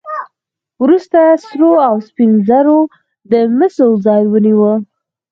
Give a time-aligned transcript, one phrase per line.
[0.83, 2.79] وروسته سرو او سپینو زرو
[3.31, 4.71] د مسو ځای ونیو.